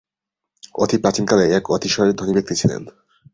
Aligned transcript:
অতি 0.75 0.97
প্রাচীনকালে 0.97 1.45
এক 1.51 1.63
অতিশয় 1.71 2.11
ধনী 2.13 2.33
ব্যক্তি 2.33 2.53
ছিলেন। 2.55 2.81